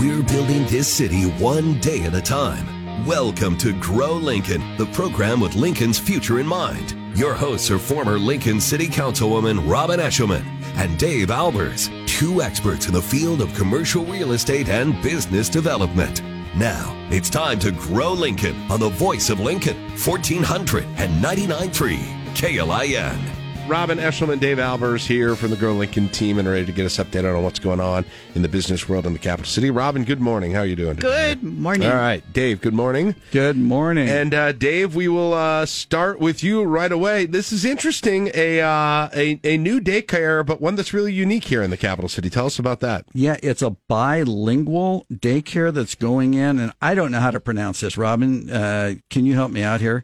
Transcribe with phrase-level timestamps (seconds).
[0.00, 3.04] We're building this city one day at a time.
[3.04, 6.96] Welcome to Grow Lincoln, the program with Lincoln's future in mind.
[7.14, 10.42] Your hosts are former Lincoln City Councilwoman Robin Eschliman
[10.76, 16.22] and Dave Albers, two experts in the field of commercial real estate and business development.
[16.56, 21.98] Now, it's time to grow Lincoln on the voice of Lincoln, 1499.3
[22.34, 23.39] KLIN.
[23.70, 26.96] Robin Eschliman, Dave Albers here from the Grow Lincoln team and ready to get us
[26.96, 29.70] updated on what's going on in the business world in the capital city.
[29.70, 30.50] Robin, good morning.
[30.50, 30.96] How are you doing?
[30.96, 31.36] Today?
[31.36, 31.88] Good morning.
[31.88, 32.60] All right, Dave.
[32.62, 33.14] Good morning.
[33.30, 34.08] Good morning.
[34.08, 37.26] And uh, Dave, we will uh, start with you right away.
[37.26, 38.32] This is interesting.
[38.34, 42.08] A, uh, a a new daycare, but one that's really unique here in the capital
[42.08, 42.28] city.
[42.28, 43.04] Tell us about that.
[43.12, 47.80] yeah, it's a bilingual daycare that's going in, and I don't know how to pronounce
[47.80, 47.96] this.
[47.96, 50.02] Robin, uh, can you help me out here?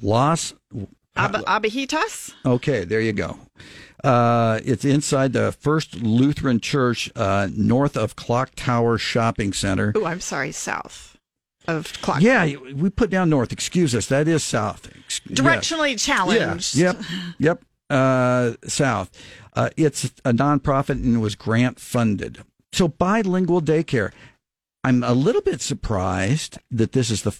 [0.00, 0.54] Los.
[1.18, 1.44] Ab-?
[2.46, 3.38] Okay, there you go.
[4.04, 9.92] Uh, it's inside the First Lutheran Church, uh, north of Clock Tower Shopping Center.
[9.96, 11.18] Oh, I'm sorry, south
[11.68, 12.22] of clock.
[12.22, 13.52] Yeah, we put down north.
[13.52, 14.06] Excuse us.
[14.06, 14.88] That is south.
[15.04, 15.38] Ex- yes.
[15.38, 16.74] Directionally challenged.
[16.74, 17.00] Yep,
[17.38, 17.62] yep.
[17.90, 19.10] Uh, south.
[19.54, 22.42] Uh, it's a nonprofit and was grant funded.
[22.72, 24.12] So bilingual daycare.
[24.84, 27.36] I'm a little bit surprised that this is the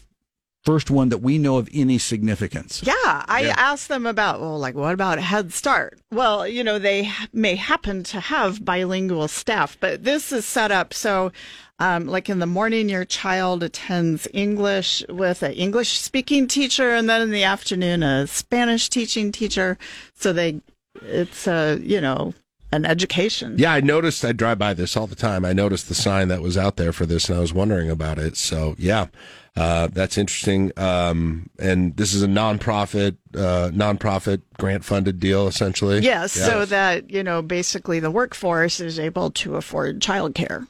[0.68, 2.82] first one that we know of any significance.
[2.84, 2.94] Yeah,
[3.26, 3.54] I Yeah.
[3.56, 5.98] asked them about, well, like, what about Head Start?
[6.12, 10.92] Well, you know, they may happen to have bilingual staff, but this is set up
[10.92, 11.32] so,
[11.78, 17.08] um, like in the morning, your child attends English with an English speaking teacher, and
[17.08, 19.78] then in the afternoon, a Spanish teaching teacher.
[20.16, 20.60] So they,
[21.00, 22.34] it's a, you know,
[22.72, 23.54] an education.
[23.56, 24.22] Yeah, I noticed.
[24.22, 25.46] I drive by this all the time.
[25.46, 28.18] I noticed the sign that was out there for this, and I was wondering about
[28.18, 28.36] it.
[28.36, 29.06] So yeah,
[29.58, 30.70] uh, that's interesting.
[30.76, 36.00] Um, and this is a nonprofit, uh, nonprofit grant funded deal, essentially.
[36.00, 36.46] Yes, Yeah.
[36.46, 40.66] so that, you know, basically the workforce is able to afford childcare.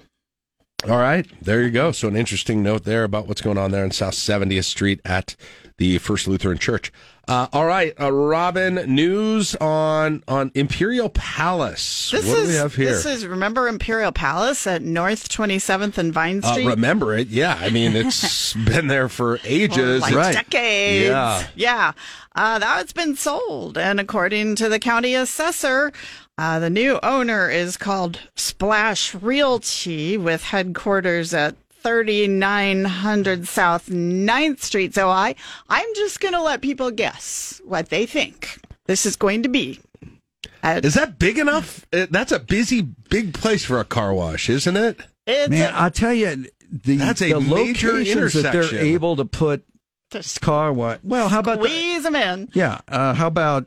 [0.88, 1.90] All right, there you go.
[1.90, 5.34] So an interesting note there about what's going on there in South 70th Street at
[5.78, 6.92] the First Lutheran Church.
[7.26, 12.10] Uh, all right, uh, Robin, news on on Imperial Palace.
[12.10, 12.86] This what is do we have here?
[12.86, 16.66] this is remember Imperial Palace at North 27th and Vine uh, Street?
[16.66, 17.28] remember it?
[17.28, 20.02] Yeah, I mean it's been there for ages.
[20.02, 20.34] like right.
[20.34, 21.08] decades.
[21.08, 21.46] Yeah.
[21.54, 21.92] Yeah.
[22.34, 23.76] Uh, that's been sold.
[23.76, 25.92] And according to the county assessor,
[26.38, 34.94] uh, the new owner is called Splash Realty with headquarters at 3900 South 9th Street.
[34.94, 35.34] So I,
[35.68, 39.80] I'm just going to let people guess what they think this is going to be.
[40.62, 41.86] At, Is that big enough?
[41.92, 45.00] Uh, That's a busy, big place for a car wash, isn't it?
[45.26, 48.86] it's Man, I tell you, the, That's a the major locations that they're intersection.
[48.86, 49.64] able to put
[50.10, 51.04] just car what?
[51.04, 52.48] Well, how about the, squeeze them in.
[52.54, 52.80] yeah?
[52.88, 53.66] Uh, how about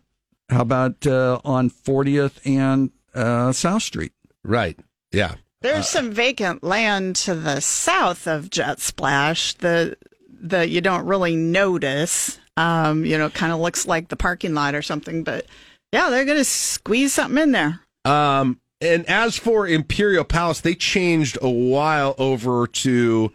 [0.50, 4.12] how about uh, on 40th and uh, South Street?
[4.44, 4.78] Right.
[5.12, 5.36] Yeah.
[5.62, 9.98] There's some vacant land to the south of Jet Splash that
[10.44, 12.40] that you don't really notice.
[12.58, 15.46] Um, you know, kind of looks like the parking lot or something, but
[15.94, 17.80] yeah, they're gonna squeeze something in there.
[18.06, 23.32] Um, and as for Imperial Palace, they changed a while over to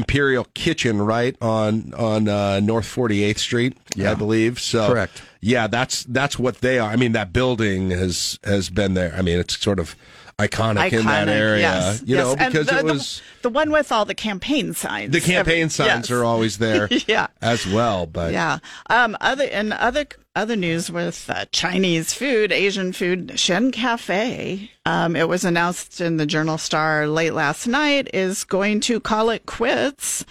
[0.00, 4.12] Imperial Kitchen, right on on uh, North Forty Eighth Street, yeah.
[4.12, 4.60] I believe.
[4.60, 5.22] So Correct.
[5.40, 6.90] Yeah, that's that's what they are.
[6.90, 9.12] I mean, that building has has been there.
[9.16, 9.96] I mean, it's sort of
[10.38, 12.24] iconic, in that area, yes, you yes.
[12.24, 15.12] know, And because the, it the- was the, one with all the campaign signs.
[15.12, 16.10] the campaign Every- signs yes.
[16.10, 17.26] are always there, Yeah.
[17.42, 18.06] as well.
[18.06, 18.58] But Yeah.
[18.88, 19.16] Um.
[19.20, 20.06] Other and other
[20.36, 24.70] other news with uh, Chinese food, Asian food, Shen Cafe.
[24.86, 25.16] Um.
[25.16, 29.46] It was announced in the Journal Star late last night is going to call it
[29.46, 30.24] quits.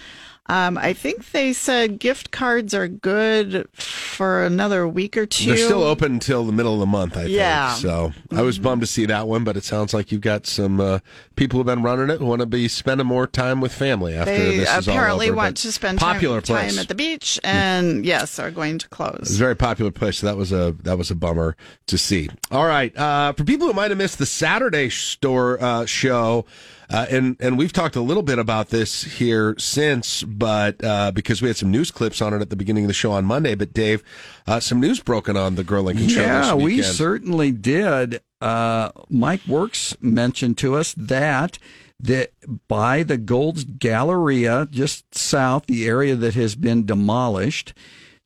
[0.50, 0.76] Um.
[0.78, 5.82] I think they said gift cards are good for another week or 2 They're still
[5.82, 7.72] open until the middle of the month, I Yeah.
[7.74, 7.82] think.
[7.82, 10.80] So I was bummed to see that one, but it sounds like you've got some
[10.80, 10.98] uh,
[11.36, 14.32] people who've been running it who want to be spending more time with family after
[14.32, 15.36] They this is all apparently over.
[15.36, 16.72] want to spend popular time, place.
[16.74, 19.18] time at the beach, and yes, are going to close.
[19.22, 20.18] It's a very popular place.
[20.18, 21.56] So that was a that was a bummer
[21.86, 22.28] to see.
[22.50, 26.44] All right, uh, for people who might have missed the Saturday store uh, show,
[26.90, 31.40] uh, and and we've talked a little bit about this here since, but uh, because
[31.40, 33.54] we had some news clips on it at the beginning of the show on Monday.
[33.54, 34.02] But Dave,
[34.46, 36.22] uh, some news broken on the Grow Lincoln show.
[36.22, 38.20] Yeah, we certainly did.
[38.40, 41.58] Uh, Mike Works mentioned to us that
[42.00, 42.32] that
[42.66, 47.74] by the Gold's Galleria, just south, the area that has been demolished,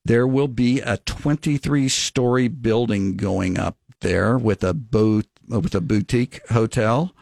[0.05, 5.81] there will be a 23 story building going up there with a boot with a
[5.81, 7.15] boutique hotel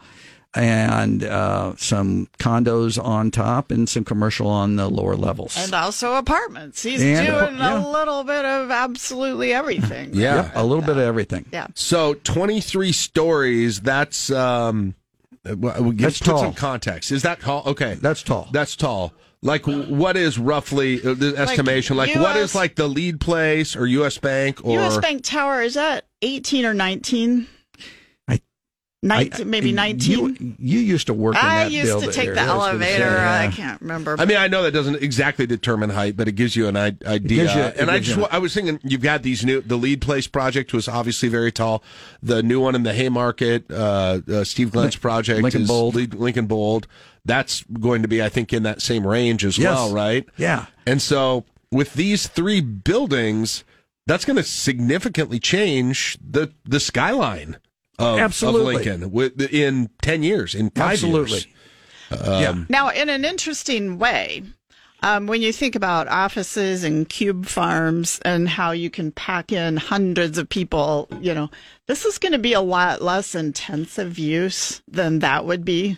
[0.55, 5.57] and uh, some condos on top and some commercial on the lower levels.
[5.57, 6.83] And also apartments.
[6.83, 7.83] He's And doing apar- yeah.
[7.83, 10.11] a little bit of absolutely everything.
[10.23, 10.35] Yeah.
[10.43, 11.45] Yep, a little bit of everything.
[11.51, 11.67] Yeah.
[11.75, 14.95] So 23 stories, that's um
[15.43, 16.39] well, That's put tall.
[16.39, 17.11] some context.
[17.11, 17.63] Is that tall?
[17.65, 18.47] Okay, That's tall.
[18.53, 19.13] That's tall.
[19.41, 21.97] Like, what is roughly uh, the estimation?
[21.97, 24.17] Like, what US is like the Lied Place or U.S.
[24.17, 24.97] Bank or U.S.
[24.99, 27.47] Bank Tower is that 18 or 19?
[29.03, 30.37] I- 19 I- maybe 19.
[30.39, 32.35] You, you used to work in I that used to take there.
[32.35, 33.19] the I was gonna say, elevator.
[33.19, 34.15] I can't remember.
[34.17, 37.43] I mean, I know that doesn't exactly determine height, but it gives you an idea.
[37.55, 39.61] you- and I just, you I was thinking, you've got these new.
[39.61, 41.83] The Lied Place project was obviously very tall.
[42.21, 45.95] The new one in the Haymarket, uh, uh, Steve Glenn's project, Lincoln is Bold.
[45.95, 46.87] lead- Lincoln Bold.
[47.25, 49.73] That's going to be, I think, in that same range as Yes.
[49.73, 50.25] well, right?
[50.37, 50.65] Yeah.
[50.85, 53.63] And so, with these three buildings,
[54.07, 57.57] that's going to significantly change the the skyline
[57.99, 58.89] of, Absolutely.
[58.89, 61.31] of Lincoln in ten years, in five Absolutely.
[61.31, 61.47] years.
[62.11, 62.63] yeah.
[62.69, 64.43] Now, in an interesting way,
[65.03, 69.75] um, when you think about offices and cube farms and how you can pack in
[69.75, 71.49] hundreds of people, you know,
[71.87, 75.97] this is going to be a lot less intensive use than that would be.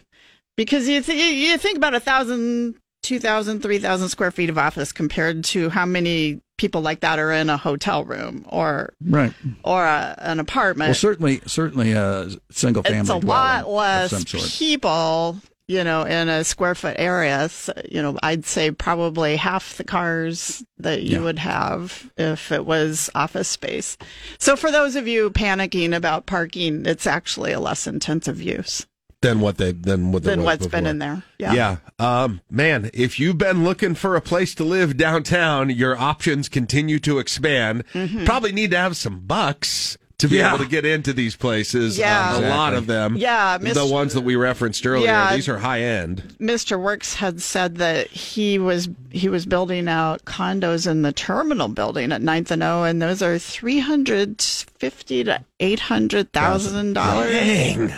[0.58, 2.76] Because you, th- you think about a thousand,
[3.06, 7.20] two thousand, three thousand square feet of office compared to how many people like that
[7.20, 9.34] are in a hotel room or Right.
[9.64, 13.00] or a, an apartment Well, certainly, certainly a single family.
[13.02, 14.24] it's a lot less
[14.58, 15.38] people,
[15.68, 17.50] you know, in a square foot area.
[17.50, 21.24] So, you know, I'd say probably half the cars that you Yeah.
[21.24, 23.98] would have if it was office space.
[24.40, 28.86] So for those of you panicking about parking, it's actually a less intensive use
[29.26, 31.24] Than what they than what than what's been in there.
[31.40, 31.78] Yeah.
[31.98, 37.00] Um, man, if you've been looking for a place to live downtown, your options continue
[37.00, 37.84] to expand.
[37.94, 38.26] Mm-hmm.
[38.26, 40.50] Probably need to have some bucks to be Yeah.
[40.54, 41.98] able to get into these places.
[41.98, 42.36] Yeah.
[42.36, 43.18] Um, a lot of them.
[43.18, 45.08] Yeah, The ones that we referenced earlier.
[45.08, 45.36] Yeah.
[45.36, 46.36] These are high end.
[46.40, 46.80] Mr.
[46.80, 52.12] Works had said that he was he was building out condos in the terminal building
[52.12, 57.92] at Ninth and O, and those are three hundred fifty to eight hundred thousand dollars.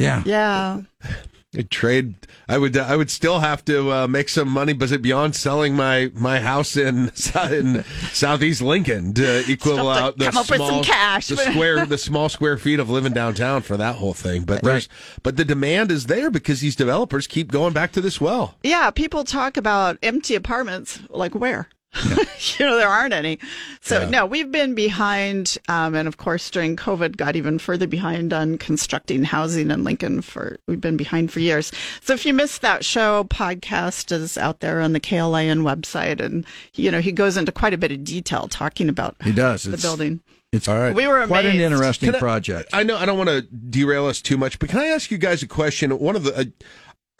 [0.00, 0.22] Yeah.
[0.24, 0.82] Yeah.
[1.56, 2.14] I'd trade.
[2.48, 2.76] I would.
[2.76, 6.38] I would still have to uh, make some money, but it beyond selling my my
[6.38, 7.10] house in
[7.50, 12.28] in southeast Lincoln to equal out the come up with small the square the small
[12.28, 14.44] square feet of living downtown for that whole thing.
[14.44, 14.88] But there's
[15.24, 18.54] but the demand is there because these developers keep going back to this well.
[18.62, 21.00] Yeah, people talk about empty apartments.
[21.08, 21.68] Like where?
[22.58, 23.38] you know, there aren't any.
[23.80, 28.32] So no, we've been behind, um, and of course during COVID, got even further behind
[28.32, 30.22] on constructing housing in Lincoln.
[30.22, 31.72] For we've been behind for years.
[32.00, 36.46] So if you missed that show, podcast is out there on the KLIN website, and
[36.74, 39.64] you know he goes into quite a bit of detail talking about He does.
[39.64, 40.20] the It's- building.
[40.52, 40.92] It's All right.
[40.92, 42.70] We were quite an interesting I- project.
[42.72, 45.16] I know I don't want to derail us too much, but can I ask you
[45.16, 45.96] guys a question?
[45.96, 46.44] One of the uh,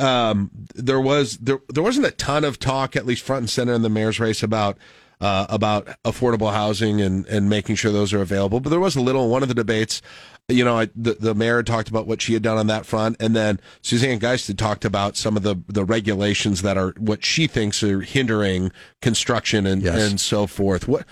[0.01, 3.73] um, there was there there wasn't a ton of talk, at least front and center
[3.75, 4.79] in the mayor's race about
[5.21, 8.61] uh, about affordable housing and and making sure those are available.
[8.61, 10.01] But there was a little in one of the debates.
[10.49, 13.17] You know, I, the the mayor talked about what she had done on that front,
[13.21, 17.25] and then Suzanne Geist had talked about some of the the regulations that are what
[17.25, 20.11] she thinks are hindering construction and Yes.
[20.11, 20.89] and so forth.
[20.89, 21.07] What.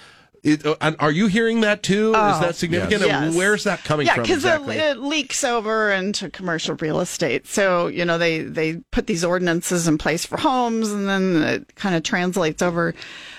[0.49, 2.09] It, uh, and are you hearing that too?
[2.09, 3.03] Is that significant?
[3.03, 3.29] Yes.
[3.29, 4.23] And Where's that coming yeah, from?
[4.23, 4.77] because exactly?
[4.77, 7.47] it, it leaks over into commercial real estate.
[7.47, 11.75] So you know they they put these ordinances in place for homes, and then it
[11.77, 12.95] kind of translates over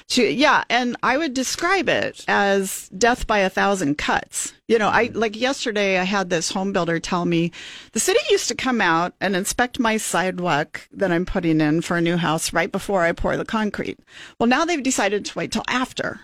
[0.10, 0.64] to yeah.
[0.70, 4.54] And I would describe it as death by a thousand cuts.
[4.68, 7.52] You know, I like yesterday I had this home builder tell me
[7.94, 11.98] the city used to come out and inspect my sidewalk that I'm putting in for
[11.98, 14.00] a new house right before I pour the concrete.
[14.40, 16.20] Well, now they've decided to wait till after.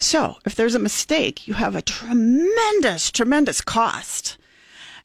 [0.00, 4.36] So if there's a mistake, you have a tremendous, tremendous cost.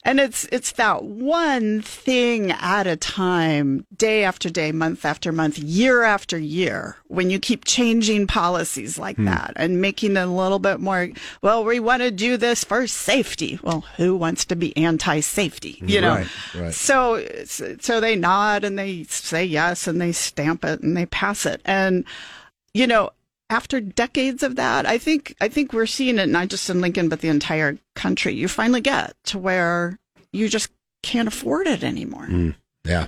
[0.06, 5.58] And it's, it's that one thing at a time, day after day, month after month,
[5.58, 9.24] year after year, when you keep changing policies like hmm.
[9.24, 11.08] that and making it a little bit more,
[11.40, 13.58] well, we want to do this for safety.
[13.62, 15.78] Well, who wants to be anti-safety?
[15.80, 16.16] Mm, you know?
[16.16, 16.74] Right, right.
[16.74, 21.46] So, so they nod and they say yes and they stamp it and they pass
[21.46, 21.62] it.
[21.64, 22.04] And,
[22.74, 23.10] you know,
[23.54, 27.08] after decades of that, I think I think we're seeing it not just in Lincoln
[27.08, 28.34] but the entire country.
[28.34, 29.98] You finally get to where
[30.32, 30.70] you just
[31.02, 32.28] can't afford it anymore.
[32.84, 33.06] Yeah.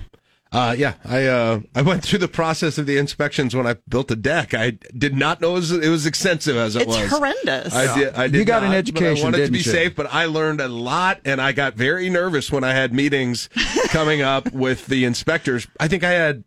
[0.49, 4.09] Uh, yeah, I uh, I went through the process of the inspections when I built
[4.11, 4.53] a deck.
[4.53, 6.95] I did not know it was, it was extensive as it was.
[6.97, 7.75] It's horrendous.
[7.75, 8.13] I did.
[8.15, 9.63] I did You got an not, but education, I wanted to didn't be you?
[9.65, 13.49] safe, but I learned a lot, and I got very nervous when I had meetings
[13.89, 15.67] coming up with the inspectors.
[15.81, 16.45] I think I had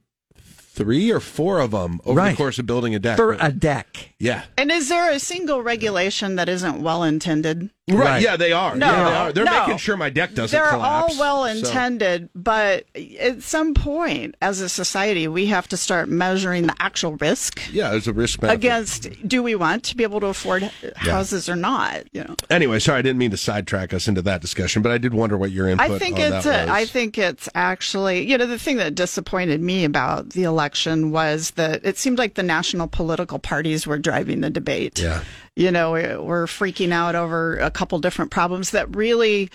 [0.80, 2.30] three or four of them over Right.
[2.30, 3.16] the course of building a deck.
[3.16, 4.09] For a deck.
[4.20, 4.44] Yeah.
[4.58, 7.70] And is there a single regulation that isn't well intended?
[7.88, 7.98] Right.
[7.98, 8.22] Right.
[8.22, 8.76] Yeah, they are.
[8.76, 9.32] No, yeah, they are.
[9.32, 9.60] They're no.
[9.60, 11.14] making sure my deck doesn't They're collapse.
[11.14, 12.84] all well so- intended, but
[13.18, 17.90] at some point, as a society, we have to start measuring the actual risk yeah,
[17.90, 18.58] there's a risk benefit.
[18.58, 20.62] against do we want to be able to afford
[20.96, 22.04] houses or not?
[22.12, 22.36] You know.
[22.48, 25.36] Anyway, sorry, I didn't mean to sidetrack us into that discussion, but I did wonder
[25.36, 26.76] what your input I think on it's that was.
[26.76, 31.52] I think it's actually you know the thing that disappointed me about the election was
[31.52, 34.98] that it seemed like the national political parties were driving the debate.
[34.98, 35.22] Yeah.
[35.54, 39.50] You know, we're we're freaking out over a couple different problems that really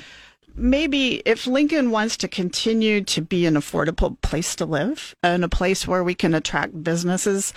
[0.55, 5.49] maybe if Lincoln wants to continue to be an affordable place to live and a
[5.49, 7.53] place where we can attract businesses,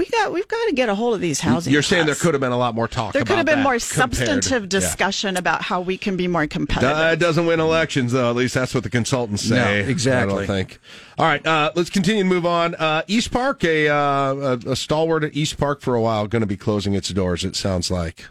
[0.00, 1.72] we got we've got to get a hold of these housing.
[1.72, 3.12] You're saying there could have been a lot more talk.
[3.12, 4.68] there could have been that more compared- substantive Yeah.
[4.68, 6.96] discussion about how we can be more competitive.
[6.96, 8.30] That doesn't win elections, though.
[8.30, 9.56] At least that's what the consultants say.
[9.56, 10.32] No, exactly.
[10.32, 10.80] I don't think.
[11.18, 12.74] All right, uh, let's continue and move on.
[12.76, 13.94] Uh, East Park, a, uh,
[14.34, 17.44] a, a stalwart at East Park for a while, going to be closing its doors.
[17.44, 18.24] It sounds like.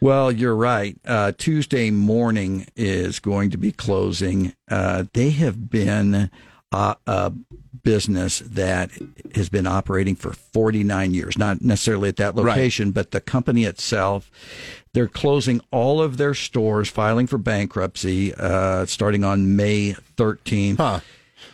[0.00, 0.96] Well, you're right.
[1.06, 4.52] Uh, Tuesday morning is going to be closing.
[4.68, 6.28] Uh, they have been
[6.72, 7.32] uh, a
[7.82, 8.90] business that
[9.34, 14.30] has been operating for 49 years, not necessarily at that location, but the company itself.
[14.94, 20.76] They're closing all of their stores, filing for bankruptcy, uh, starting on May 13th.
[20.76, 21.00] Huh.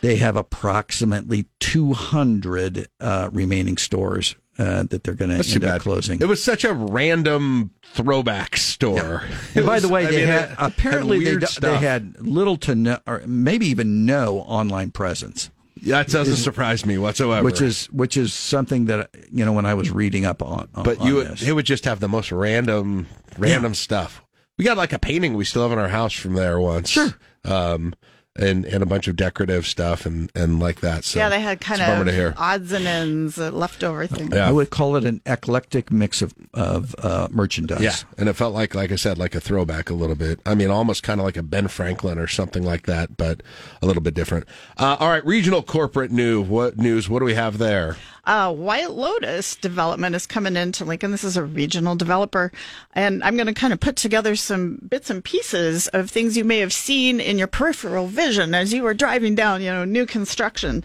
[0.01, 5.81] They have approximately 200 uh, remaining stores uh, that they're going to end up bad.
[5.81, 6.19] closing.
[6.21, 9.23] It was such a random throwback store.
[9.55, 12.75] And by the way, I they mean, had it apparently they, they had little to
[12.75, 15.49] no, or maybe even no online presence,
[15.83, 17.43] That doesn't surprise me whatsoever.
[17.43, 20.67] which is which is something that you know when I was reading up on.
[20.75, 21.41] on but you this.
[21.41, 24.21] it would just have the most random random stuff.
[24.57, 26.89] We got like a painting we still have in our house from there once.
[26.89, 27.15] Sure.
[27.45, 27.93] Um,
[28.35, 31.03] and and a bunch of decorative stuff and and like that.
[31.03, 34.07] So yeah, they had kind it's a bummer to of odds and ends, uh, leftover
[34.07, 34.33] things.
[34.33, 34.47] Yeah.
[34.47, 37.81] I would call it an eclectic mix of of uh, merchandise.
[37.81, 40.39] Yeah, and it felt like, like I said, like a throwback a little bit.
[40.45, 43.41] I mean, almost kind of like a Ben Franklin or something like that, but
[43.81, 44.45] a little bit different.
[44.77, 46.41] Uh, all right, regional corporate new.
[46.41, 47.09] What news?
[47.09, 47.97] What do we have there?
[48.25, 51.09] Uh, White Lotus Development is coming into Lincoln.
[51.09, 52.51] This is a regional developer.
[52.93, 56.43] And I'm going to kind of put together some bits and pieces of things you
[56.43, 60.05] may have seen in your peripheral vision as you were driving down, you know, new
[60.05, 60.83] construction.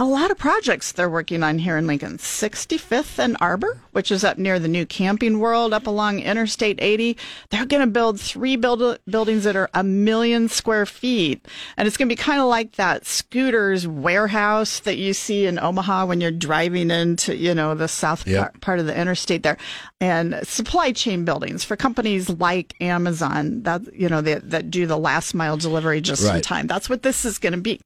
[0.00, 2.18] A lot of projects they're working on here in Lincoln.
[2.18, 7.16] 65th and Arbor, which is up near the new camping world up along Interstate 80.
[7.50, 11.46] They're going to build three build- buildings that are a million square feet.
[11.76, 15.60] And it's going to be kind of like that scooters warehouse that you see in
[15.60, 18.40] Omaha when you're driving into, you know, the south Yep.
[18.40, 19.58] part, part of the interstate there.
[20.00, 24.98] And supply chain buildings for companies like Amazon that, you know, that, that do the
[24.98, 26.66] last mile delivery just in time.
[26.66, 27.80] That's what this is going to be.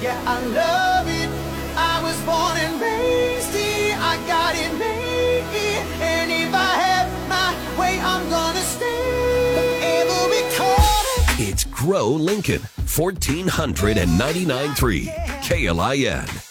[0.00, 1.28] Yeah, I love it.
[1.76, 3.48] I was born and raised.
[4.00, 5.42] I got it made
[6.00, 8.86] and if I have my way, I'm gonna stay.
[11.40, 15.08] It's Grow Lincoln, 1499.3
[15.42, 16.47] KLIN.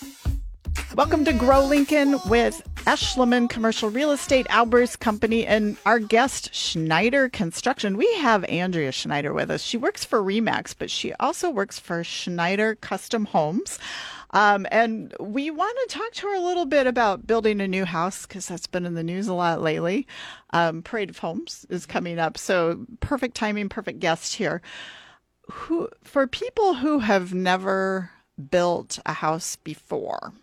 [0.97, 7.29] Welcome to Grow Lincoln with Eschliman Commercial Real Estate, Albers Company, and our guest, Schneider
[7.29, 7.97] Construction.
[7.97, 9.61] We have Andrea Schneider with us.
[9.61, 13.77] She works for Remax, but she also works for Schneider Custom Homes.
[14.31, 17.85] Um, and we want to talk to her a little bit about building a new
[17.85, 20.07] house because that's been in the news a lot lately.
[20.49, 22.39] Um, Parade of Homes is coming up.
[22.39, 24.63] So perfect timing, perfect guest here
[25.47, 28.09] who for people who have never
[28.49, 30.33] built a house before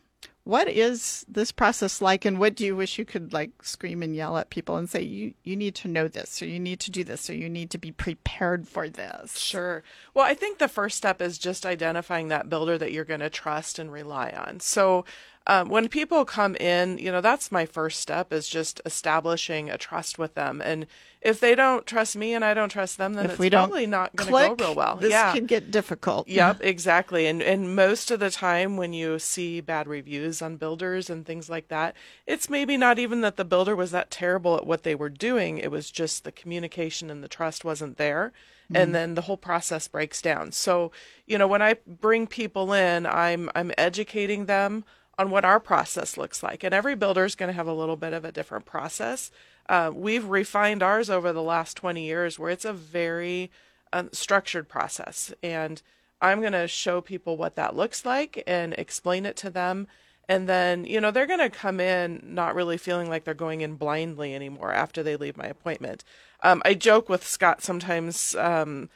[0.44, 4.14] what is this process like and what do you wish you could like scream and
[4.14, 6.90] yell at people and say you you need to know this or you need to
[6.90, 9.82] do this or you need to be prepared for this Sure.
[10.12, 13.30] Well, I think the first step is just identifying that builder that you're going to
[13.30, 14.60] trust and rely on.
[14.60, 15.04] So,
[15.46, 19.76] um, when people come in, you know, that's my first step is just establishing a
[19.76, 20.62] trust with them.
[20.64, 20.86] And
[21.20, 24.16] if they don't trust me and I don't trust them, then if it's probably not
[24.16, 24.96] going to go real well.
[24.96, 25.32] this yeah.
[25.32, 27.26] could get difficult Yep, exactly.
[27.26, 31.50] And and most of the time when you see bad reviews on builders and things
[31.50, 31.94] like that,
[32.26, 35.58] it's maybe not even that the builder was that terrible at what they were doing.
[35.58, 38.32] It was just the communication and the trust wasn't there.
[38.72, 40.50] And then the whole process breaks down.
[40.50, 40.90] So,
[41.26, 44.84] you know, when I bring people in, I'm I'm educating them
[45.18, 46.64] on what our process looks like.
[46.64, 49.30] And every builder is going to have a little bit of a different process.
[49.68, 53.50] Uh, we've refined ours over the last 20 years where it's a very
[53.92, 55.32] um, structured process.
[55.42, 55.80] And
[56.20, 59.86] I'm going to show people what that looks like and explain it to them.
[60.28, 63.60] And then, you know, they're going to come in not really feeling like they're going
[63.60, 66.02] in blindly anymore after they leave my appointment.
[66.42, 68.34] Um, I joke with Scott sometimes.
[68.36, 68.88] Um,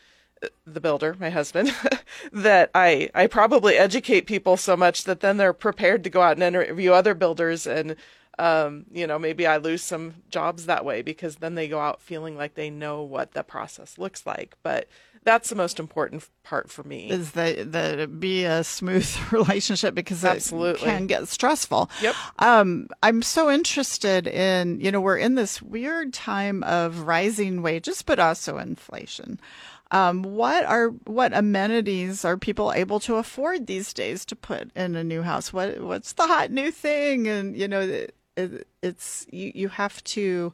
[0.66, 1.75] the builder, my husband,
[2.33, 6.37] that I I probably educate people so much that then they're prepared to go out
[6.37, 7.97] and interview other builders and
[8.38, 12.00] um, you know, maybe I lose some jobs that way because then they go out
[12.00, 14.57] feeling like they know what the process looks like.
[14.62, 14.88] But
[15.25, 17.11] that's the most important part for me.
[17.11, 20.80] Is that that it be a smooth relationship because Absolutely.
[20.80, 21.90] it can get stressful.
[22.00, 22.14] Yep.
[22.38, 28.02] Um, I'm so interested in you know we're in this weird time of rising wages,
[28.02, 29.40] but also inflation.
[29.90, 34.97] Um, what are what amenities are people able to afford these days to put in
[34.97, 35.52] a new house?
[35.52, 37.26] What what's the hot new thing?
[37.26, 40.52] And you know, it, it, it's you you have to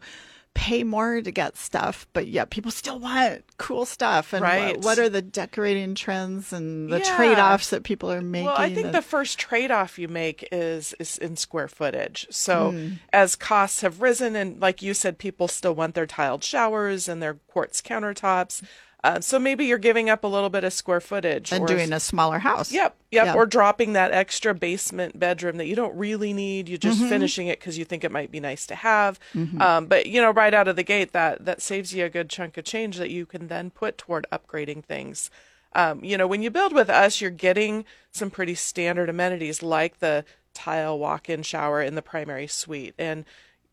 [0.55, 4.33] pay more to get stuff, but yet people still want cool stuff.
[4.33, 4.77] And Right.
[4.77, 7.17] what, what are the decorating trends and the Yeah.
[7.17, 8.47] trade offs that people are making?
[8.47, 12.29] Well, I think and- the first trade off you make is is in square footage.
[12.31, 12.89] So Hmm.
[13.13, 17.21] as costs have risen, and like you said, people still want their tiled showers and
[17.21, 18.63] their quartz countertops.
[19.05, 21.93] Uh, so maybe you're giving up a little bit of square footage and or doing
[21.93, 22.73] a smaller house.
[22.73, 23.27] Yep, yep.
[23.27, 23.35] Yeah.
[23.35, 26.69] Or dropping that extra basement bedroom that you don't really need.
[26.71, 26.89] You're Mm-hmm.
[27.01, 29.21] just finishing it because you think it might be nice to have.
[29.61, 32.31] Um, but you know, right out of the gate, that that saves you a good
[32.31, 35.31] chunk of change that you can then put toward upgrading things.
[35.75, 39.99] Um, you know, when you build with us, you're getting some pretty standard amenities like
[39.99, 43.25] the tile walk-in shower in the primary suite, and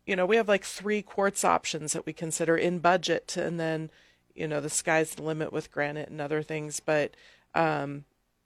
[0.04, 3.88] you know, we have like three quartz options that we consider in budget, and then
[4.34, 7.14] you know, the sky's the limit with granite and other things, but
[7.54, 8.04] um,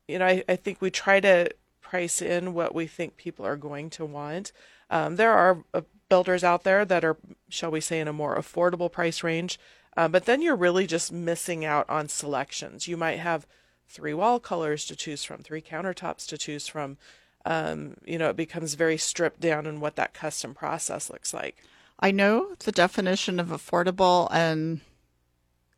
[0.08, 1.50] you know, I, I think we try to
[1.80, 4.52] price in what we think people are going to want.
[4.90, 7.16] Um, there are uh, builders out there that are,
[7.48, 9.58] shall we say, in a more affordable price range,
[9.96, 12.86] uh, but then you're really just missing out on selections.
[12.86, 13.46] You might have
[13.88, 16.98] three wall colors to choose from, three countertops to choose from.
[17.44, 21.62] Um, you know, it becomes very stripped down in what that custom process looks like.
[22.00, 24.80] I know the definition of affordable and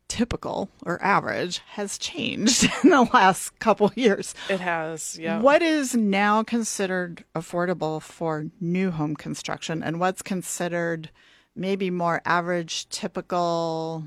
[0.09, 4.35] typical or average has changed in the last couple years.
[4.49, 5.39] It has, yeah.
[5.39, 11.09] What is now considered affordable for new home construction and what's considered
[11.55, 14.03] maybe more average, typical,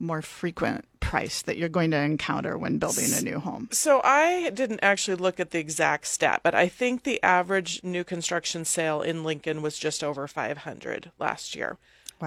[0.00, 3.68] more frequent price that you're going to encounter when building a new home?
[3.70, 8.02] So I didn't actually look at the exact stat, but I think the average new
[8.04, 11.78] construction sale in Lincoln was just over 500 last year.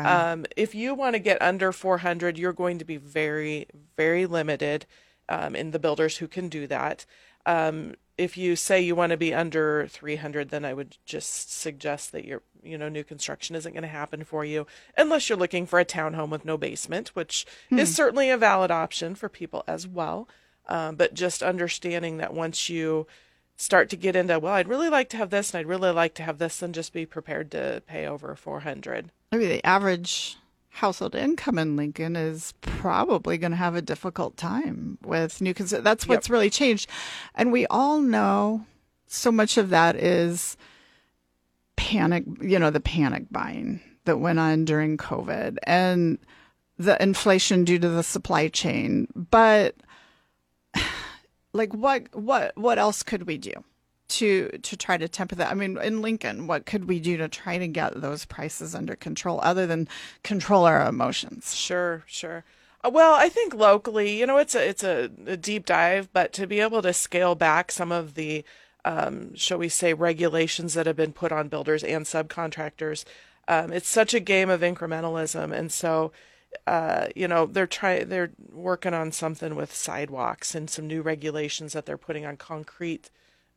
[0.03, 0.33] Wow.
[0.33, 4.85] Um, if you want to get under 400, you're going to be very, very limited
[5.27, 7.05] um, in the builders who can do that.
[7.45, 12.11] Um, if you say you want to be under 300, then I would just suggest
[12.11, 15.65] that your, you know, new construction isn't going to happen for you unless you're looking
[15.65, 19.87] for a townhome with no basement, which is certainly a valid option for people as
[19.87, 20.27] well.
[20.67, 23.07] Um, but just understanding that once you
[23.57, 26.13] start to get into, well, I'd really like to have this and I'd really like
[26.15, 29.11] to have this, and just be prepared to pay over 400.
[29.31, 30.37] Maybe the average
[30.69, 35.83] household income in Lincoln is probably going to have a difficult time with new construction.
[35.83, 36.87] That's what's really changed.
[37.33, 38.65] And we all know
[39.07, 40.55] so much of that is
[41.77, 46.19] panic, you know, the panic buying that went on during COVID and
[46.77, 49.07] the inflation due to the supply chain.
[49.15, 49.75] But
[51.57, 53.53] like what what what else could we do
[54.09, 55.51] to to try to temper that?
[55.51, 58.95] I mean, in Lincoln, what could we do to try to get those prices under
[58.95, 59.87] control other than
[60.23, 61.55] control our emotions?
[61.55, 62.45] Sure, sure.
[62.83, 66.31] Uh, Well, I think locally, you know, it's a it's a, a deep dive, but
[66.33, 68.45] to be able to scale back some of the,
[68.85, 73.03] um, shall we say, regulations that have been put on builders and subcontractors,
[73.47, 76.11] um, it's such a game of incrementalism, and so,
[76.65, 81.73] uh, you know, they're trying they're working on something with sidewalks and some new regulations
[81.73, 83.09] that they're putting on concrete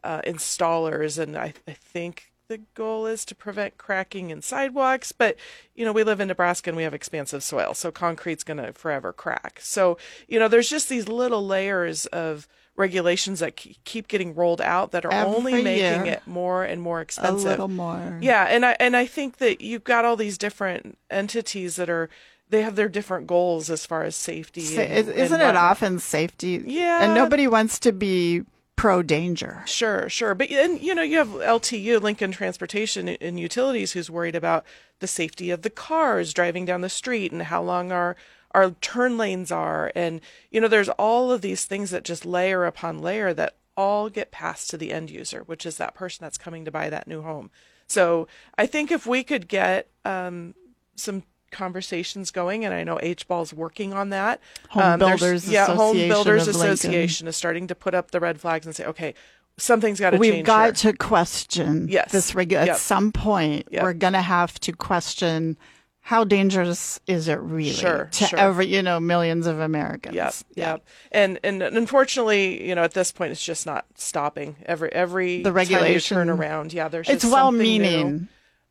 [0.05, 5.13] uh, installers, and I, I think the goal is to prevent cracking in sidewalks.
[5.13, 5.37] But
[5.75, 8.73] you know, we live in Nebraska and we have expansive soil, so concrete's going to
[8.73, 9.61] forever crack.
[9.63, 9.97] So
[10.29, 15.05] you know, there's just these little layers of regulations that keep getting rolled out that
[15.05, 16.15] are only making year.
[16.15, 17.47] it more and more expensive.
[17.47, 18.19] A little more.
[18.21, 22.11] Yeah, and I and I think that you've got all these different entities that are
[22.51, 24.61] they have their different goals as far as safety.
[24.61, 26.63] Sa- and- is- and Isn't it often safety?
[26.67, 27.03] Yeah.
[27.05, 28.43] And nobody wants to be
[28.77, 29.63] pro danger.
[29.67, 30.35] Sure, sure.
[30.35, 34.65] But and you know, you have LTU, Lincoln Transportation and Utilities, who's worried about
[35.01, 38.17] the safety of the cars driving down the street and how long our
[38.53, 39.93] our turn lanes are.
[39.95, 44.09] And you know, there's all of these things that just layer upon layer that all
[44.11, 47.07] get passed to the end user, which is that person that's coming to buy that
[47.07, 47.51] new home.
[47.87, 50.55] So I think if we could get um,
[50.97, 54.41] some conversations going, and I know HBAL's working on that.
[54.71, 56.49] Home Um, Builders yeah, Home Association Builders.
[56.49, 59.15] Association is starting to put up the red flags and say, okay,
[59.57, 60.35] something's got to change.
[60.37, 60.93] We've got here.
[60.93, 62.13] to question Yes.
[62.13, 62.69] this regu- Yep.
[62.69, 63.83] At some point, Yep.
[63.83, 65.57] we're going to have to question
[66.03, 68.39] how dangerous is it really Sure, to sure.
[68.39, 70.15] every you know millions of Americans?
[70.17, 70.85] Yep, yep.
[71.13, 74.57] And and unfortunately, you know, at this point, it's just not stopping.
[74.65, 78.11] Every every The regulation- turn around, yeah, there's It's well meaning.
[78.13, 78.27] new.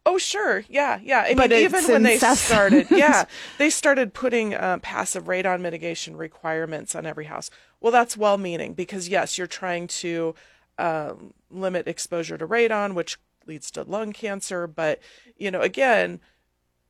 [0.05, 0.63] Oh, sure.
[0.69, 1.21] Yeah, yeah.
[1.27, 3.25] I But mean, even when they started, yeah,
[3.57, 7.49] they started putting uh, passive radon mitigation requirements on every house.
[7.79, 10.35] Well, that's well meaning because, yes, you're trying to
[10.77, 14.67] um, limit exposure to radon, which leads to lung cancer.
[14.67, 14.99] But,
[15.38, 16.19] you know, again,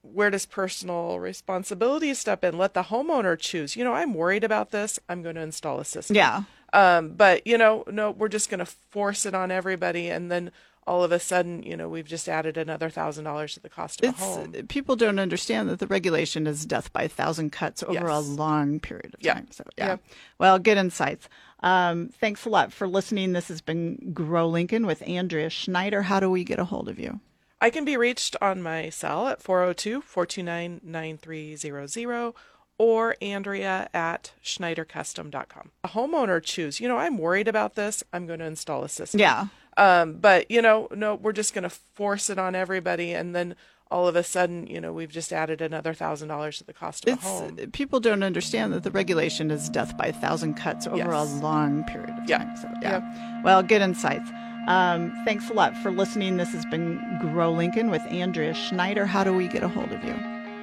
[0.02, 2.58] where does personal responsibility step in?
[2.58, 3.76] Let the homeowner choose.
[3.76, 5.00] You know, I'm worried about this.
[5.10, 6.16] I'm going to install a system.
[6.16, 6.44] Yeah.
[6.72, 10.52] Um, but you know, no, we're just going to force it on everybody, and then
[10.90, 14.04] all of a sudden, you know, we've just added another thousand dollars to the cost
[14.04, 14.52] of It's a home.
[14.68, 18.80] people don't understand that the regulation is death by a thousand cuts over a long
[18.80, 19.48] period of time.
[19.52, 19.98] So yeah.
[20.40, 21.30] Well, good insights.
[21.62, 23.34] Um, thanks a lot for listening.
[23.34, 26.02] This has been Grow Lincoln with Andrea Schneider.
[26.02, 27.20] How do we get a hold of you?
[27.62, 32.34] I can be reached on my cell at 402-429-9300
[32.78, 35.72] or Andrea at schneidercustom.com.
[35.84, 38.04] A homeowner choose, you know, I'm worried about this.
[38.14, 39.20] I'm going to install a system.
[39.20, 39.48] Yeah.
[39.80, 43.56] Um, but you know, no, we're just going to force it on everybody, and then
[43.92, 47.08] all of a sudden, you know, we've just added another thousand dollars to the cost
[47.08, 47.56] of It's a home.
[47.72, 51.84] people don't understand that the regulation is death by a thousand cuts over a long
[51.86, 52.40] period of Yeah.
[52.40, 52.58] time.
[52.58, 53.42] So yeah.
[53.44, 54.30] Well, good insights.
[54.68, 56.38] Um, thanks a lot for listening.
[56.38, 59.06] This has been Grow Lincoln with Andrea Schneider.
[59.08, 60.14] How do we get a hold of you?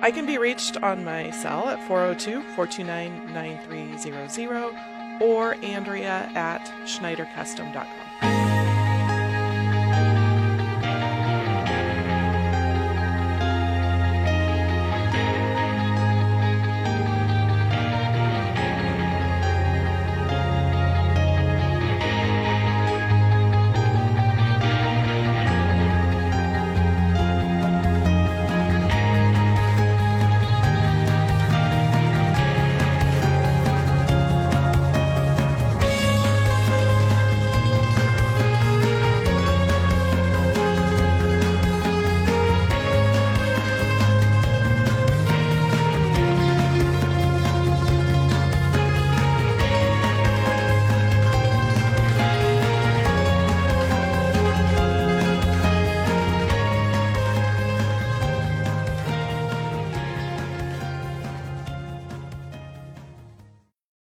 [0.02, 4.76] I can be reached on my cell at 402 429 9300
[5.22, 8.05] or Andrea at schneidercustom.com.